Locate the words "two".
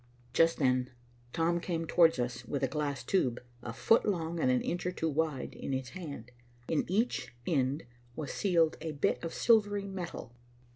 4.91-5.07